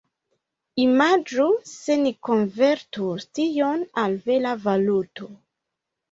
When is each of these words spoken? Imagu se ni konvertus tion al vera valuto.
Imagu 0.83 1.43
se 1.71 1.97
ni 2.05 2.13
konvertus 2.29 3.25
tion 3.39 3.83
al 4.05 4.15
vera 4.31 4.55
valuto. 4.63 5.29